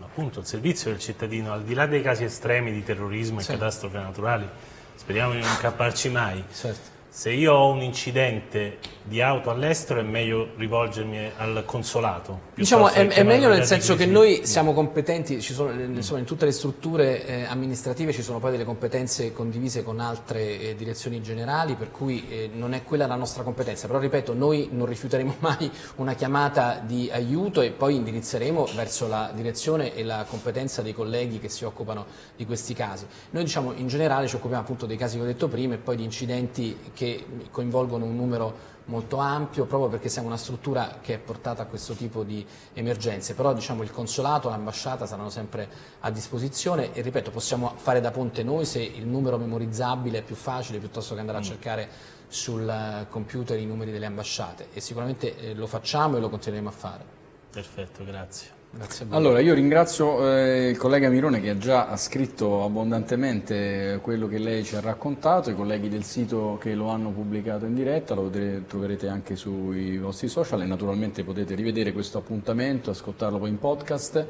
[0.00, 3.52] appunto il servizio del cittadino, al di là dei casi estremi di terrorismo e sì.
[3.52, 4.48] catastrofe naturali,
[4.94, 7.00] speriamo di non incapparci mai, certo.
[7.14, 12.50] Se io ho un incidente di auto all'estero è meglio rivolgermi al consolato.
[12.54, 16.52] Diciamo è, è meglio nel senso che noi siamo competenti, sono, insomma, in tutte le
[16.52, 21.90] strutture eh, amministrative ci sono poi delle competenze condivise con altre eh, direzioni generali, per
[21.90, 26.14] cui eh, non è quella la nostra competenza, però ripeto, noi non rifiuteremo mai una
[26.14, 31.50] chiamata di aiuto e poi indirizzeremo verso la direzione e la competenza dei colleghi che
[31.50, 33.04] si occupano di questi casi.
[33.32, 35.96] Noi diciamo in generale ci occupiamo appunto dei casi che ho detto prima e poi
[35.96, 37.01] di incidenti che
[37.50, 41.94] coinvolgono un numero molto ampio proprio perché siamo una struttura che è portata a questo
[41.94, 45.68] tipo di emergenze, però diciamo, il consolato, l'ambasciata saranno sempre
[46.00, 50.34] a disposizione e ripeto possiamo fare da ponte noi se il numero memorizzabile è più
[50.34, 51.44] facile piuttosto che andare a mm.
[51.44, 51.88] cercare
[52.28, 56.72] sul computer i numeri delle ambasciate e sicuramente eh, lo facciamo e lo continueremo a
[56.72, 57.04] fare.
[57.50, 58.61] Perfetto, grazie.
[59.10, 64.64] Allora, io ringrazio eh, il collega Mirone che ha già scritto abbondantemente quello che lei
[64.64, 69.08] ci ha raccontato, i colleghi del sito che lo hanno pubblicato in diretta, lo troverete
[69.08, 74.26] anche sui vostri social e naturalmente potete rivedere questo appuntamento, ascoltarlo poi in podcast.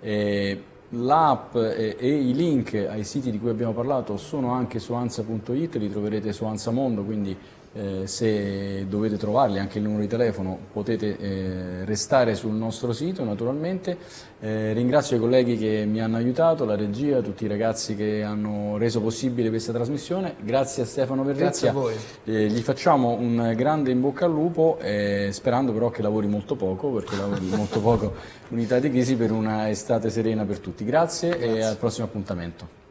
[0.00, 4.92] Eh, L'app e, e, i link ai siti di cui abbiamo parlato sono anche su
[4.92, 7.36] ansa.it, li troverete su Ansa Mondo, quindi
[7.76, 13.22] eh, se dovete trovarli, anche il numero di telefono, potete eh, restare sul nostro sito
[13.22, 13.98] naturalmente.
[14.40, 18.76] Eh, ringrazio i colleghi che mi hanno aiutato, la regia, tutti i ragazzi che hanno
[18.78, 20.36] reso possibile questa trasmissione.
[20.40, 21.44] Grazie a Stefano Verrizia.
[21.46, 21.94] Grazie a voi.
[22.24, 26.56] Eh, gli facciamo un grande in bocca al lupo, eh, sperando però che lavori molto
[26.56, 28.14] poco, perché lavori molto poco
[28.48, 30.84] unità di crisi per una estate serena per tutti.
[30.84, 31.56] Grazie, Grazie.
[31.56, 32.84] e al prossimo appuntamento.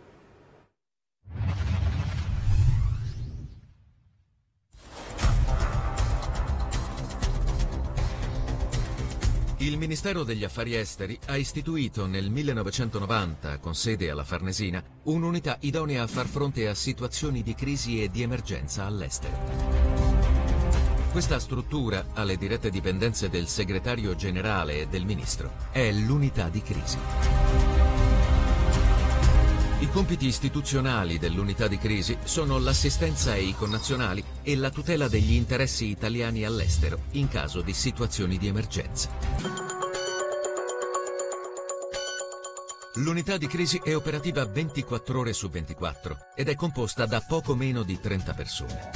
[9.65, 16.03] Il Ministero degli Affari Esteri ha istituito nel 1990, con sede alla Farnesina, un'unità idonea
[16.03, 19.35] a far fronte a situazioni di crisi e di emergenza all'estero.
[21.11, 27.64] Questa struttura, alle dirette dipendenze del segretario generale e del ministro, è l'unità di crisi.
[29.77, 35.87] I compiti istituzionali dell'unità di crisi sono l'assistenza ai connazionali e la tutela degli interessi
[35.87, 39.09] italiani all'estero in caso di situazioni di emergenza.
[42.95, 47.83] L'unità di crisi è operativa 24 ore su 24 ed è composta da poco meno
[47.83, 48.91] di 30 persone.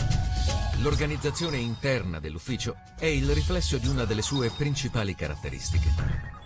[0.81, 5.93] L'organizzazione interna dell'ufficio è il riflesso di una delle sue principali caratteristiche,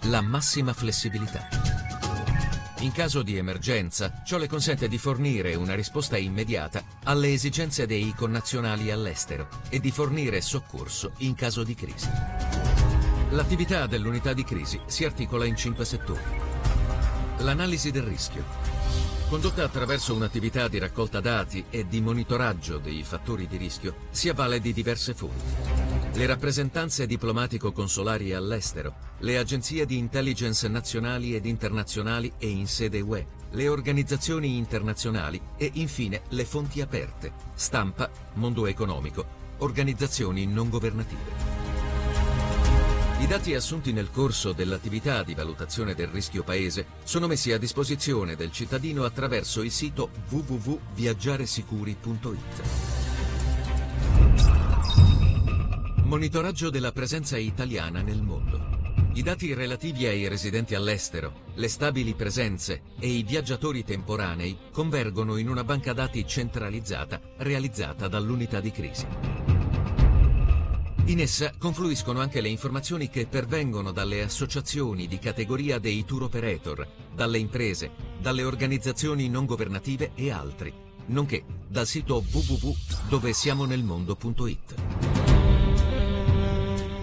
[0.06, 2.03] la massima flessibilità.
[2.84, 8.13] In caso di emergenza, ciò le consente di fornire una risposta immediata alle esigenze dei
[8.13, 12.10] connazionali all'estero e di fornire soccorso in caso di crisi.
[13.30, 16.19] L'attività dell'unità di crisi si articola in cinque settori.
[17.38, 18.43] L'analisi del rischio,
[19.30, 24.60] condotta attraverso un'attività di raccolta dati e di monitoraggio dei fattori di rischio, si avvale
[24.60, 25.83] di diverse fonti
[26.15, 33.26] le rappresentanze diplomatico-consolari all'estero, le agenzie di intelligence nazionali ed internazionali e in sede UE,
[33.52, 39.26] le organizzazioni internazionali e infine le fonti aperte, stampa, mondo economico,
[39.58, 41.62] organizzazioni non governative.
[43.19, 48.36] I dati assunti nel corso dell'attività di valutazione del rischio paese sono messi a disposizione
[48.36, 53.03] del cittadino attraverso il sito www.viaggiaresicuri.it.
[56.13, 58.62] Monitoraggio della presenza italiana nel mondo.
[59.15, 65.49] I dati relativi ai residenti all'estero, le stabili presenze e i viaggiatori temporanei convergono in
[65.49, 69.08] una banca dati centralizzata realizzata dall'unità di crisi.
[71.06, 76.88] In essa confluiscono anche le informazioni che pervengono dalle associazioni di categoria dei tour operator,
[77.12, 77.89] dalle imprese,
[78.21, 80.71] dalle organizzazioni non governative e altri,
[81.08, 85.23] nonché dal sito www.dovesiamonelmondo.it.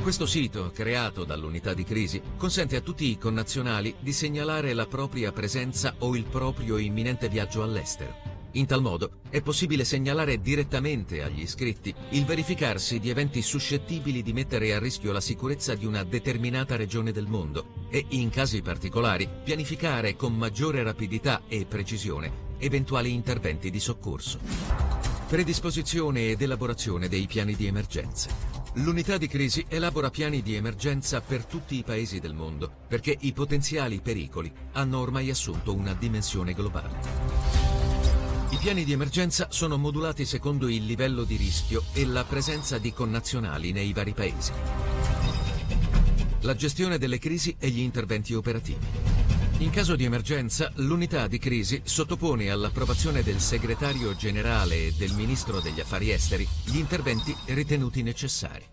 [0.02, 5.30] Questo sito, creato dall'unità di crisi, consente a tutti i connazionali di segnalare la propria
[5.30, 8.38] presenza o il proprio imminente viaggio all'estero.
[8.52, 14.32] In tal modo è possibile segnalare direttamente agli iscritti il verificarsi di eventi suscettibili di
[14.32, 19.28] mettere a rischio la sicurezza di una determinata regione del mondo e, in casi particolari,
[19.44, 24.40] pianificare con maggiore rapidità e precisione eventuali interventi di soccorso.
[25.28, 28.49] Predisposizione ed elaborazione dei piani di emergenza.
[28.74, 33.33] L'unità di crisi elabora piani di emergenza per tutti i paesi del mondo perché i
[33.33, 37.48] potenziali pericoli hanno ormai assunto una dimensione globale.
[38.50, 42.92] I piani di emergenza sono modulati secondo il livello di rischio e la presenza di
[42.92, 44.52] connazionali nei vari paesi.
[46.42, 49.19] La gestione delle crisi e gli interventi operativi.
[49.60, 55.60] In caso di emergenza, l'unità di crisi sottopone all'approvazione del segretario generale e del ministro
[55.60, 58.64] degli affari esteri gli interventi ritenuti necessari.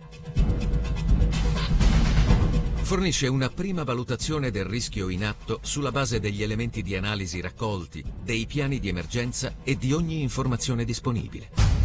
[2.84, 8.02] Fornisce una prima valutazione del rischio in atto sulla base degli elementi di analisi raccolti,
[8.24, 11.77] dei piani di emergenza e di ogni informazione disponibile.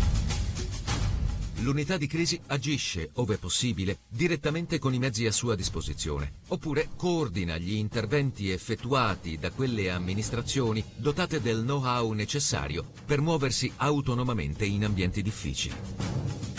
[1.62, 7.56] L'unità di crisi agisce, ove possibile, direttamente con i mezzi a sua disposizione, oppure coordina
[7.56, 15.22] gli interventi effettuati da quelle amministrazioni dotate del know-how necessario per muoversi autonomamente in ambienti
[15.22, 16.51] difficili.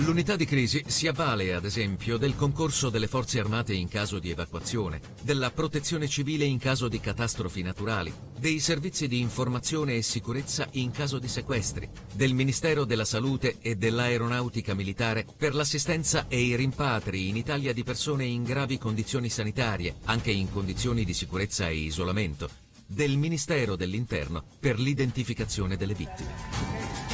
[0.00, 4.28] L'unità di crisi si avvale, ad esempio, del concorso delle forze armate in caso di
[4.28, 10.68] evacuazione, della protezione civile in caso di catastrofi naturali, dei servizi di informazione e sicurezza
[10.72, 16.56] in caso di sequestri, del Ministero della Salute e dell'Aeronautica Militare per l'assistenza e i
[16.56, 21.74] rimpatri in Italia di persone in gravi condizioni sanitarie, anche in condizioni di sicurezza e
[21.74, 22.50] isolamento,
[22.86, 27.05] del Ministero dell'Interno per l'identificazione delle vittime.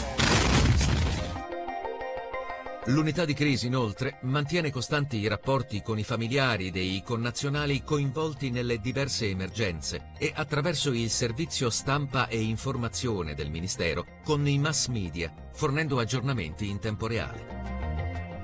[2.87, 8.81] L'unità di crisi, inoltre, mantiene costanti i rapporti con i familiari dei connazionali coinvolti nelle
[8.81, 15.33] diverse emergenze e attraverso il servizio stampa e informazione del Ministero con i mass media,
[15.53, 17.71] fornendo aggiornamenti in tempo reale.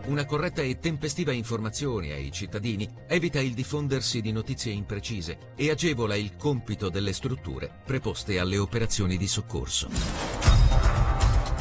[0.07, 6.15] Una corretta e tempestiva informazione ai cittadini evita il diffondersi di notizie imprecise e agevola
[6.15, 9.89] il compito delle strutture preposte alle operazioni di soccorso.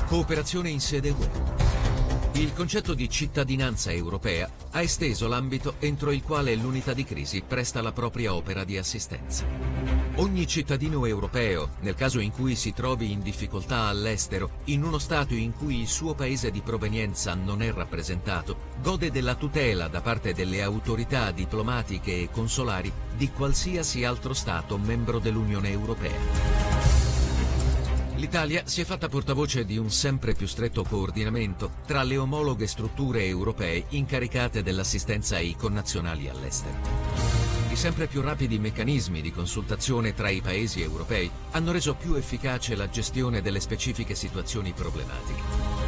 [0.05, 1.57] Cooperazione in sede UE.
[2.38, 7.82] Il concetto di cittadinanza europea ha esteso l'ambito entro il quale l'unità di crisi presta
[7.82, 9.44] la propria opera di assistenza.
[10.18, 15.34] Ogni cittadino europeo, nel caso in cui si trovi in difficoltà all'estero, in uno Stato
[15.34, 20.36] in cui il suo paese di provenienza non è rappresentato, gode della tutela da parte
[20.36, 26.66] delle autorità diplomatiche e consolari di qualsiasi altro Stato membro dell'Unione Europea.
[28.18, 33.24] L'Italia si è fatta portavoce di un sempre più stretto coordinamento tra le omologhe strutture
[33.24, 36.80] europee incaricate dell'assistenza ai connazionali all'estero.
[37.70, 42.76] I sempre più rapidi meccanismi di consultazione tra i paesi europei hanno reso più efficace
[42.76, 45.87] la gestione delle specifiche situazioni problematiche.